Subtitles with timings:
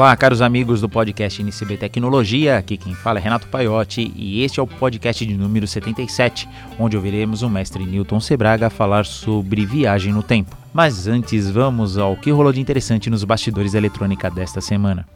[0.00, 2.56] Olá, caros amigos do podcast NCB Tecnologia.
[2.56, 6.48] Aqui quem fala é Renato Paiotti e este é o podcast de número 77,
[6.78, 10.56] onde ouviremos o mestre Newton Sebraga falar sobre viagem no tempo.
[10.72, 15.06] Mas antes, vamos ao que rolou de interessante nos bastidores da eletrônica desta semana.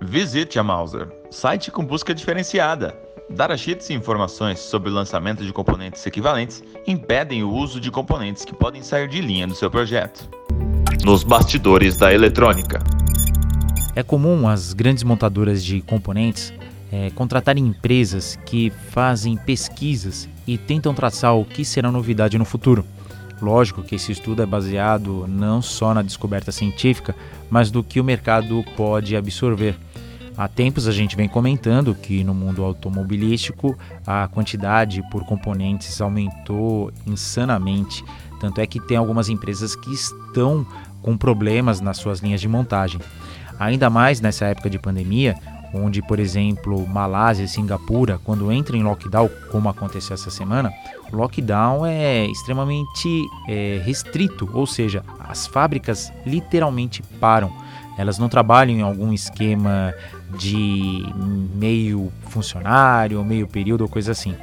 [0.00, 2.96] Visite a Mauser, site com busca diferenciada.
[3.28, 8.54] Datasheets e informações sobre o lançamento de componentes equivalentes impedem o uso de componentes que
[8.54, 10.30] podem sair de linha do seu projeto.
[11.04, 13.01] Nos bastidores da eletrônica.
[13.94, 16.52] É comum as grandes montadoras de componentes
[16.90, 22.84] é, contratarem empresas que fazem pesquisas e tentam traçar o que será novidade no futuro.
[23.40, 27.14] Lógico que esse estudo é baseado não só na descoberta científica,
[27.50, 29.76] mas do que o mercado pode absorver.
[30.36, 36.90] Há tempos a gente vem comentando que no mundo automobilístico a quantidade por componentes aumentou
[37.06, 38.02] insanamente.
[38.40, 40.66] Tanto é que tem algumas empresas que estão
[41.02, 43.00] com problemas nas suas linhas de montagem.
[43.62, 45.36] Ainda mais nessa época de pandemia,
[45.72, 50.72] onde, por exemplo, Malásia e Singapura, quando entram em lockdown, como aconteceu essa semana,
[51.12, 57.52] o lockdown é extremamente é, restrito, ou seja, as fábricas literalmente param.
[57.96, 59.94] Elas não trabalham em algum esquema
[60.36, 61.06] de
[61.54, 64.34] meio funcionário, meio período ou coisa assim.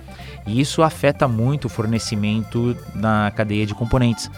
[0.47, 4.31] E isso afeta muito o fornecimento na cadeia de componentes.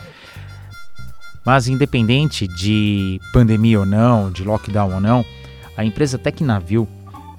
[1.46, 5.26] Mas independente de pandemia ou não, de lockdown ou não,
[5.76, 6.88] a empresa Tecnavil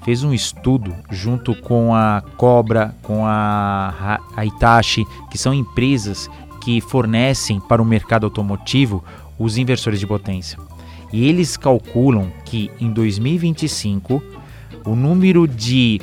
[0.05, 6.29] fez um estudo junto com a Cobra, com a, a Itachi, que são empresas
[6.63, 9.05] que fornecem para o mercado automotivo
[9.39, 10.59] os inversores de potência.
[11.13, 14.23] E eles calculam que em 2025
[14.85, 16.01] o número de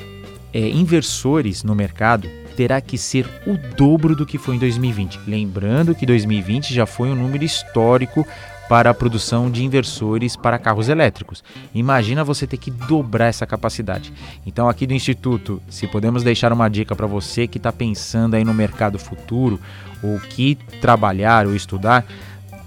[0.53, 5.21] é, inversores no mercado terá que ser o dobro do que foi em 2020.
[5.25, 8.27] Lembrando que 2020 já foi um número histórico
[8.67, 11.41] para a produção de inversores para carros elétricos.
[11.73, 14.11] Imagina você ter que dobrar essa capacidade.
[14.45, 18.43] Então, aqui do Instituto, se podemos deixar uma dica para você que está pensando aí
[18.43, 19.57] no mercado futuro,
[20.03, 22.05] ou que trabalhar ou estudar,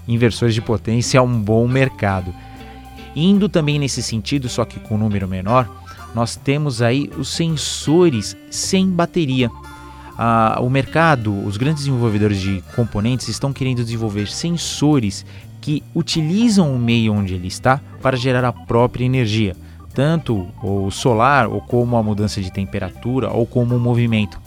[0.07, 2.33] inversores de potência é um bom mercado.
[3.15, 5.69] Indo também nesse sentido, só que com um número menor,
[6.15, 9.51] nós temos aí os sensores sem bateria
[10.17, 15.25] ah, o mercado, os grandes desenvolvedores de componentes estão querendo desenvolver sensores
[15.59, 19.55] que utilizam o meio onde ele está para gerar a própria energia,
[19.93, 24.39] tanto o solar ou como a mudança de temperatura ou como o movimento.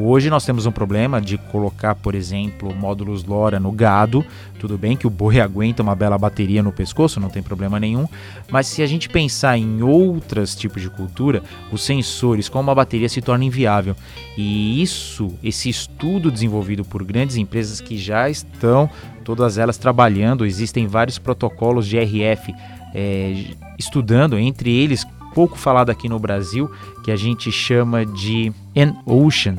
[0.00, 4.24] Hoje nós temos um problema de colocar, por exemplo, módulos LoRa no gado.
[4.60, 8.06] Tudo bem que o boi aguenta uma bela bateria no pescoço, não tem problema nenhum.
[8.48, 11.42] Mas se a gente pensar em outros tipos de cultura,
[11.72, 13.96] os sensores com uma bateria se torna inviável.
[14.36, 18.88] E isso, esse estudo desenvolvido por grandes empresas que já estão,
[19.24, 22.54] todas elas trabalhando, existem vários protocolos de RF
[22.94, 25.04] é, estudando, entre eles
[25.34, 26.70] pouco falado aqui no Brasil,
[27.04, 29.56] que a gente chama de N-Ocean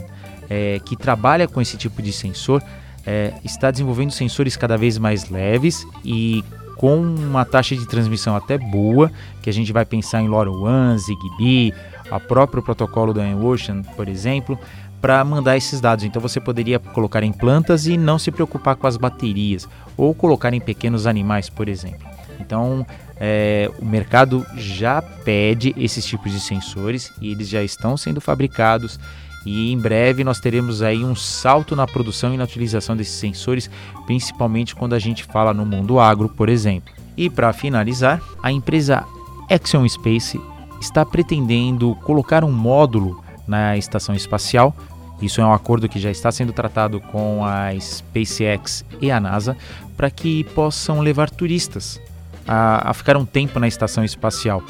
[0.50, 2.62] é, que trabalha com esse tipo de sensor
[3.06, 6.44] é, está desenvolvendo sensores cada vez mais leves e
[6.78, 9.12] com uma taxa de transmissão até boa,
[9.42, 11.74] que a gente vai pensar em LoRaWAN, ZigBee,
[12.10, 14.58] a próprio protocolo da Ocean, por exemplo,
[15.02, 16.06] para mandar esses dados.
[16.06, 19.68] Então você poderia colocar em plantas e não se preocupar com as baterias,
[19.98, 22.08] ou colocar em pequenos animais, por exemplo.
[22.40, 22.86] Então
[23.18, 28.98] é, o mercado já pede esses tipos de sensores e eles já estão sendo fabricados
[29.46, 33.70] e em breve nós teremos aí um salto na produção e na utilização desses sensores,
[34.06, 36.94] principalmente quando a gente fala no mundo agro, por exemplo.
[37.16, 39.06] E para finalizar, a empresa
[39.50, 40.40] Axion Space
[40.80, 44.76] está pretendendo colocar um módulo na estação espacial.
[45.22, 49.58] Isso é um acordo que já está sendo tratado com a SpaceX e a NASA
[49.98, 52.00] para que possam levar turistas
[52.48, 54.64] a, a ficar um tempo na estação espacial.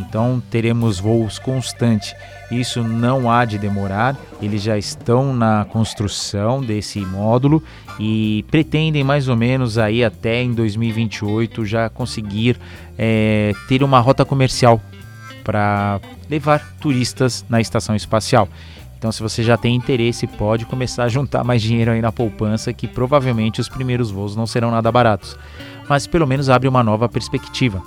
[0.00, 2.14] Então teremos voos constantes.
[2.50, 7.62] Isso não há de demorar, eles já estão na construção desse módulo
[7.98, 12.58] e pretendem mais ou menos aí até em 2028 já conseguir
[12.98, 14.80] é, ter uma rota comercial
[15.44, 18.48] para levar turistas na estação espacial.
[18.98, 22.70] Então, se você já tem interesse, pode começar a juntar mais dinheiro aí na poupança,
[22.70, 25.38] que provavelmente os primeiros voos não serão nada baratos,
[25.88, 27.82] mas pelo menos abre uma nova perspectiva.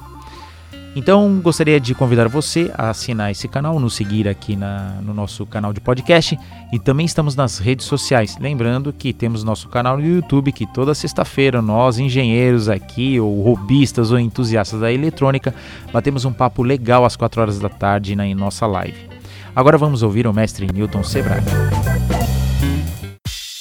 [0.95, 5.44] Então, gostaria de convidar você a assinar esse canal, nos seguir aqui na, no nosso
[5.44, 6.38] canal de podcast
[6.72, 8.38] e também estamos nas redes sociais.
[8.40, 14.12] Lembrando que temos nosso canal no YouTube, que toda sexta-feira nós, engenheiros aqui, ou robistas
[14.12, 15.54] ou entusiastas da eletrônica,
[15.92, 19.10] batemos um papo legal às 4 horas da tarde na nossa live.
[19.56, 21.51] Agora vamos ouvir o mestre Newton Sebraga.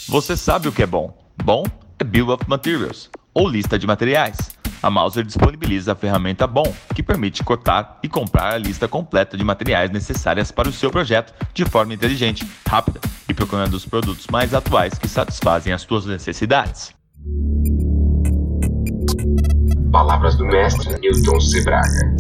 [0.07, 1.17] Você sabe o que é bom?
[1.43, 1.65] Bom
[1.99, 4.52] é Bill of Materials, ou lista de materiais
[4.83, 9.45] A Mauser disponibiliza a ferramenta BOM, que permite cotar e comprar a lista completa de
[9.45, 14.53] materiais necessárias para o seu projeto de forma inteligente, rápida e procurando os produtos mais
[14.53, 16.93] atuais que satisfazem as suas necessidades.
[19.93, 22.17] Palavras do mestre Newton Sebraga.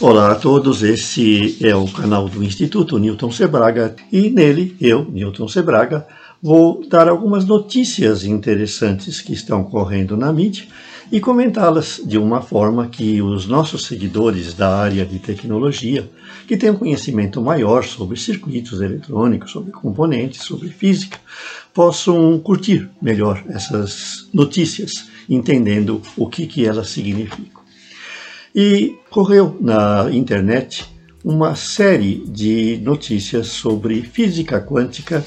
[0.00, 5.48] Olá a todos, esse é o canal do Instituto Newton Sebraga e nele eu, Newton
[5.48, 6.06] Sebraga,
[6.42, 10.66] vou dar algumas notícias interessantes que estão correndo na mídia
[11.10, 16.08] e comentá-las de uma forma que os nossos seguidores da área de tecnologia,
[16.46, 21.18] que têm um conhecimento maior sobre circuitos eletrônicos, sobre componentes, sobre física,
[21.72, 27.62] possam curtir melhor essas notícias, entendendo o que, que elas significam.
[28.54, 30.84] E correu na internet
[31.24, 35.24] uma série de notícias sobre física quântica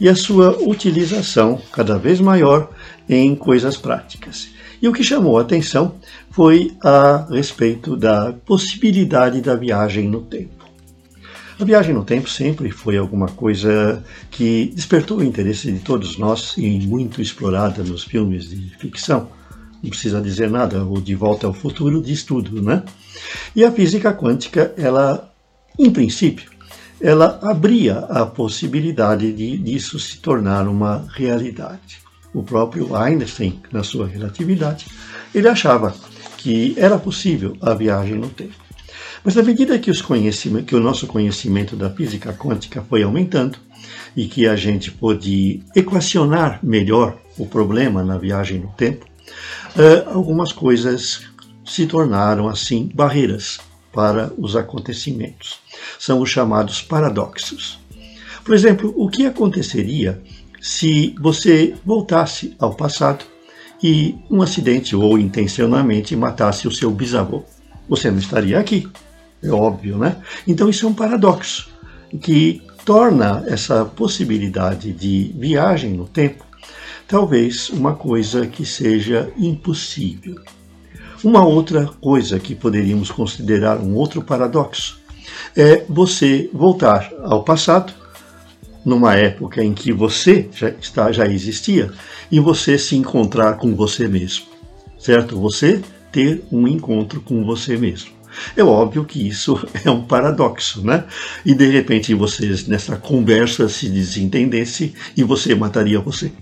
[0.00, 2.70] e a sua utilização cada vez maior
[3.08, 4.48] em coisas práticas.
[4.80, 5.96] E o que chamou a atenção
[6.30, 10.64] foi a respeito da possibilidade da viagem no tempo.
[11.60, 16.54] A viagem no tempo sempre foi alguma coisa que despertou o interesse de todos nós
[16.56, 19.28] e muito explorada nos filmes de ficção.
[19.82, 22.82] Não precisa dizer nada, o De Volta ao Futuro diz tudo, né?
[23.54, 25.30] E a física quântica, ela,
[25.78, 26.50] em princípio,
[27.00, 31.98] ela abria a possibilidade de disso se tornar uma realidade.
[32.32, 34.86] O próprio Einstein, na sua relatividade,
[35.34, 35.94] ele achava
[36.36, 38.54] que era possível a viagem no tempo.
[39.24, 39.90] Mas à medida que,
[40.66, 43.58] que, o nosso conhecimento da física quântica foi aumentando
[44.16, 49.06] e que a gente pôde equacionar melhor o problema na viagem no tempo,
[49.76, 51.22] eh, algumas coisas
[51.64, 53.58] se tornaram assim barreiras
[53.92, 55.58] para os acontecimentos.
[55.98, 57.78] São os chamados paradoxos.
[58.44, 60.20] Por exemplo, o que aconteceria
[60.60, 63.24] se você voltasse ao passado
[63.82, 67.44] e um acidente ou intencionalmente matasse o seu bisavô?
[67.88, 68.88] Você não estaria aqui.
[69.42, 70.16] É óbvio, né?
[70.46, 71.70] Então isso é um paradoxo
[72.20, 76.50] que torna essa possibilidade de viagem no tempo
[77.10, 80.36] talvez uma coisa que seja impossível.
[81.22, 84.98] Uma outra coisa que poderíamos considerar um outro paradoxo
[85.54, 87.92] é você voltar ao passado,
[88.82, 91.92] numa época em que você já, está, já existia,
[92.32, 94.46] e você se encontrar com você mesmo,
[94.98, 95.38] certo?
[95.38, 98.12] Você ter um encontro com você mesmo.
[98.56, 101.04] É óbvio que isso é um paradoxo, né?
[101.44, 106.32] E de repente vocês nessa conversa se desentendesse e você mataria você.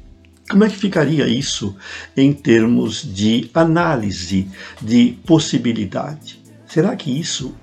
[0.48, 1.76] Como é que ficaria isso
[2.16, 4.48] em termos de análise
[4.80, 6.40] de possibilidade?
[6.66, 7.54] Será que isso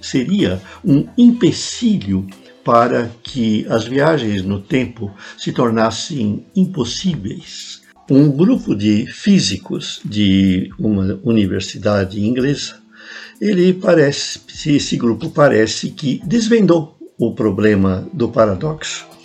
[0.00, 2.26] seria um empecilho
[2.64, 7.82] para que as viagens no tempo se tornassem impossíveis?
[8.10, 12.80] Um grupo de físicos de uma universidade inglesa,
[13.40, 19.15] ele parece, esse grupo parece que desvendou o problema do paradoxo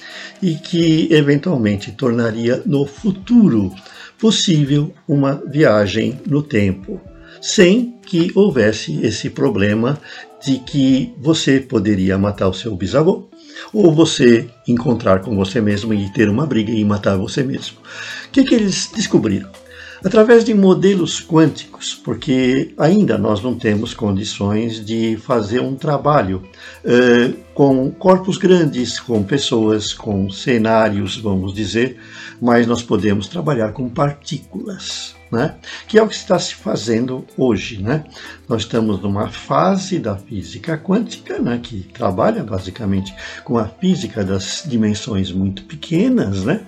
[0.41, 3.71] e que eventualmente tornaria no futuro
[4.19, 6.99] possível uma viagem no tempo,
[7.41, 9.99] sem que houvesse esse problema
[10.43, 13.29] de que você poderia matar o seu bisavô
[13.73, 17.77] ou você encontrar com você mesmo e ter uma briga e matar você mesmo.
[18.27, 19.49] O que, que eles descobriram?
[20.03, 26.43] Através de modelos quânticos, porque ainda nós não temos condições de fazer um trabalho
[26.83, 31.99] uh, com corpos grandes, com pessoas, com cenários, vamos dizer,
[32.41, 35.15] mas nós podemos trabalhar com partículas.
[35.31, 35.55] Né?
[35.87, 37.81] que é o que está se fazendo hoje.
[37.81, 38.03] Né?
[38.49, 41.57] Nós estamos numa fase da física quântica, né?
[41.63, 43.15] que trabalha basicamente
[43.45, 46.65] com a física das dimensões muito pequenas, né?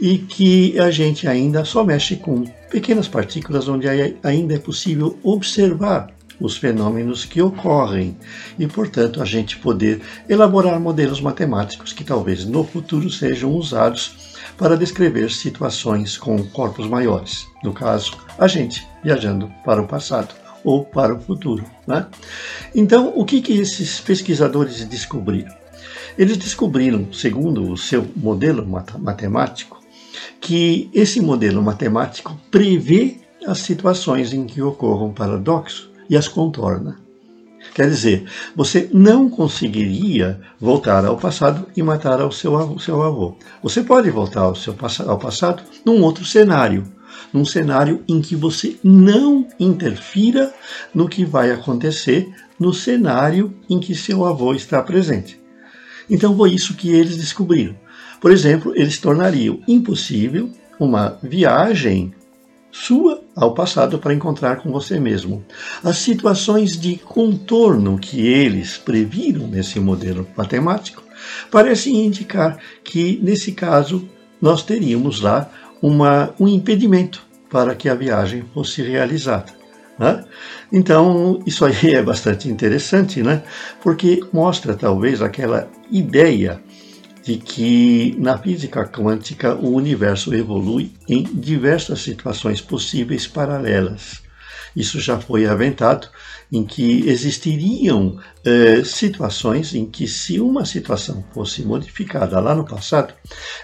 [0.00, 3.86] E que a gente ainda só mexe com pequenas partículas onde
[4.22, 8.16] ainda é possível observar os fenômenos que ocorrem
[8.58, 14.76] e, portanto, a gente poder elaborar modelos matemáticos que talvez no futuro sejam usados para
[14.76, 17.46] descrever situações com corpos maiores.
[17.62, 21.64] No caso, a gente viajando para o passado ou para o futuro.
[21.86, 22.06] Né?
[22.74, 25.52] Então, o que, que esses pesquisadores descobriram?
[26.16, 28.66] Eles descobriram, segundo o seu modelo
[28.98, 29.77] matemático,
[30.40, 33.16] que esse modelo matemático prevê
[33.46, 36.98] as situações em que ocorram paradoxos e as contorna.
[37.74, 43.36] Quer dizer, você não conseguiria voltar ao passado e matar o seu, avô, seu avô.
[43.62, 44.74] Você pode voltar ao, seu,
[45.06, 46.84] ao passado num outro cenário,
[47.32, 50.52] num cenário em que você não interfira
[50.94, 52.28] no que vai acontecer
[52.58, 55.40] no cenário em que seu avô está presente.
[56.08, 57.76] Então foi isso que eles descobriram.
[58.20, 62.12] Por exemplo, eles tornariam impossível uma viagem
[62.70, 65.44] sua ao passado para encontrar com você mesmo.
[65.82, 71.02] As situações de contorno que eles previram nesse modelo matemático
[71.50, 74.08] parecem indicar que, nesse caso,
[74.40, 75.50] nós teríamos lá
[75.82, 79.52] uma, um impedimento para que a viagem fosse realizada.
[79.98, 80.24] Né?
[80.72, 83.42] Então, isso aí é bastante interessante, né?
[83.82, 86.60] porque mostra talvez aquela ideia
[87.28, 94.22] de que na física quântica o universo evolui em diversas situações possíveis paralelas.
[94.74, 96.08] Isso já foi aventado
[96.50, 103.12] em que existiriam eh, situações em que, se uma situação fosse modificada lá no passado,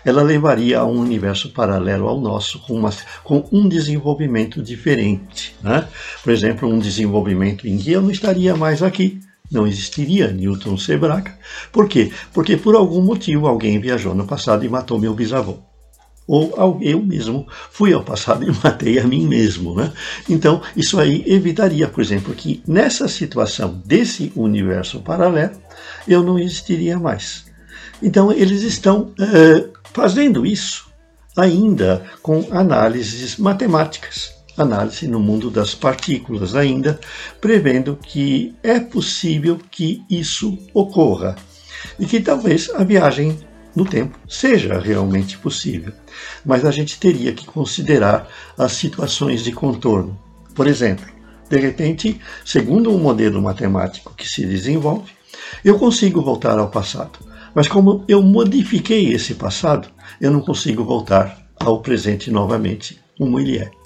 [0.05, 2.93] ela levaria a um universo paralelo ao nosso, com, uma,
[3.23, 5.57] com um desenvolvimento diferente.
[5.63, 5.89] Né?
[6.23, 11.37] Por exemplo, um desenvolvimento em que eu não estaria mais aqui, não existiria Newton Sebraca.
[11.71, 12.11] Por quê?
[12.33, 15.59] Porque por algum motivo alguém viajou no passado e matou meu bisavô.
[16.27, 19.75] Ou eu mesmo fui ao passado e matei a mim mesmo.
[19.77, 19.93] Né?
[20.29, 25.61] Então, isso aí evitaria, por exemplo, que nessa situação desse universo paralelo,
[26.09, 27.45] eu não existiria mais.
[28.03, 30.89] Então, eles estão uh, fazendo isso
[31.37, 36.99] ainda com análises matemáticas análise no mundo das partículas ainda,
[37.41, 41.37] prevendo que é possível que isso ocorra
[41.99, 43.39] e que talvez a viagem
[43.75, 45.93] no tempo seja realmente possível.
[46.45, 50.19] Mas a gente teria que considerar as situações de contorno.
[50.55, 51.07] Por exemplo,
[51.49, 55.13] de repente, segundo um modelo matemático que se desenvolve,
[55.65, 57.19] eu consigo voltar ao passado.
[57.55, 59.89] Mas como eu modifiquei esse passado,
[60.21, 63.84] eu não consigo voltar ao presente novamente, como ele é.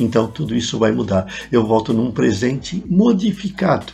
[0.00, 1.32] Então tudo isso vai mudar.
[1.52, 3.92] Eu volto num presente modificado.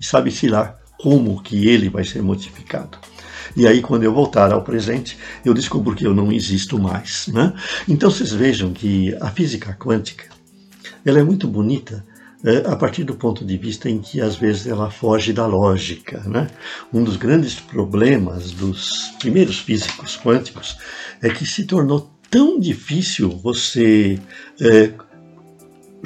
[0.00, 2.98] E sabe-se lá como que ele vai ser modificado.
[3.56, 7.28] E aí, quando eu voltar ao presente, eu descubro que eu não existo mais.
[7.28, 7.52] Né?
[7.88, 10.26] Então, vocês vejam que a física quântica
[11.04, 12.04] ela é muito bonita
[12.44, 16.20] é, a partir do ponto de vista em que, às vezes, ela foge da lógica.
[16.26, 16.48] Né?
[16.92, 20.76] Um dos grandes problemas dos primeiros físicos quânticos
[21.22, 24.20] é que se tornou tão difícil você
[24.60, 24.92] é,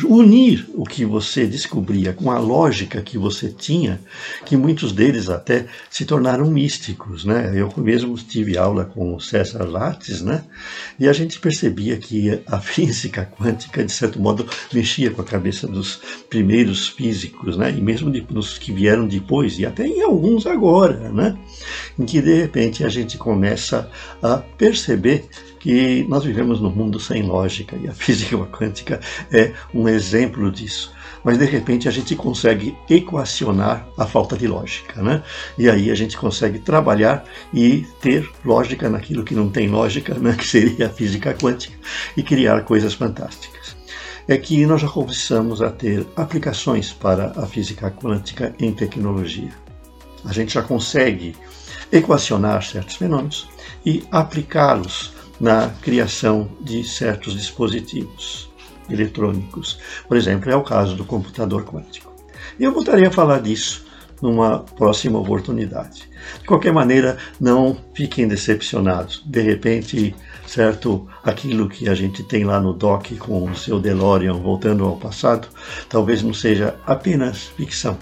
[0.05, 4.01] unir o que você descobria com a lógica que você tinha,
[4.45, 7.53] que muitos deles até se tornaram místicos, né?
[7.55, 10.45] Eu mesmo tive aula com o César Lattes, né?
[10.99, 15.67] E a gente percebia que a física quântica, de certo modo, mexia com a cabeça
[15.67, 17.71] dos primeiros físicos, né?
[17.71, 21.37] E mesmo dos que vieram depois, e até em alguns agora, né?
[21.99, 23.91] Em que de repente a gente começa
[24.23, 25.29] a perceber
[25.63, 29.01] que nós vivemos num mundo sem lógica e a física quântica
[29.31, 30.93] é um exemplo disso.
[31.23, 35.23] Mas de repente a gente consegue equacionar a falta de lógica, né?
[35.57, 40.35] E aí a gente consegue trabalhar e ter lógica naquilo que não tem lógica, né?
[40.43, 41.79] Que seria a física quântica
[42.17, 43.77] e criar coisas fantásticas.
[44.27, 49.53] É que nós já começamos a ter aplicações para a física quântica em tecnologia.
[50.25, 51.37] A gente já consegue
[51.93, 53.49] equacionar certos fenômenos
[53.87, 55.12] e aplicá-los
[55.43, 58.49] na criação de certos dispositivos
[58.89, 59.81] eletrônicos.
[60.07, 62.13] Por exemplo, é o caso do computador quântico.
[62.61, 63.85] E eu voltarei a falar disso
[64.23, 66.09] numa próxima oportunidade.
[66.41, 69.21] De qualquer maneira, não fiquem decepcionados.
[69.27, 70.15] De repente,
[70.47, 74.97] certo, aquilo que a gente tem lá no dock com o seu DeLorean voltando ao
[74.97, 75.49] passado,
[75.89, 77.99] talvez não seja apenas ficção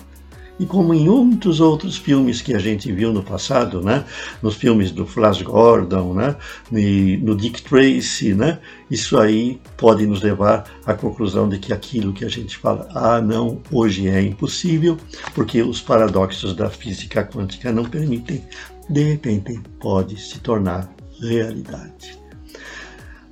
[0.61, 4.05] e como em muitos outros filmes que a gente viu no passado, né?
[4.43, 6.37] nos filmes do Flash Gordon, né?
[6.71, 8.59] E no Dick Tracy, né?
[8.91, 13.23] isso aí pode nos levar à conclusão de que aquilo que a gente fala, ah,
[13.23, 14.99] não, hoje é impossível,
[15.35, 18.45] porque os paradoxos da física quântica não permitem,
[18.91, 22.19] de repente pode se tornar realidade.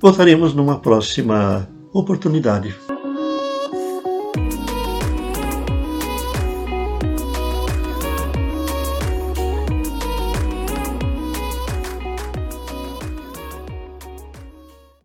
[0.01, 2.73] Voltaremos numa próxima oportunidade